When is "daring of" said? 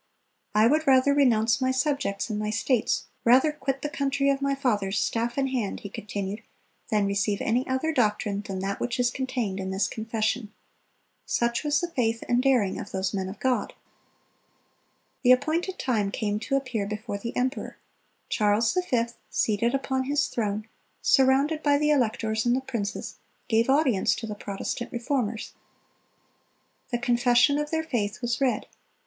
12.41-12.89